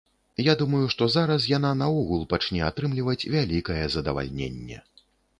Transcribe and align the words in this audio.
Я 0.45 0.53
думаю, 0.59 0.85
што 0.93 1.07
зараз 1.15 1.43
яна 1.57 1.71
наогул 1.81 2.23
пачне 2.31 2.61
атрымліваць 2.69 3.27
вялікае 3.35 3.77
задавальненне. 3.97 4.79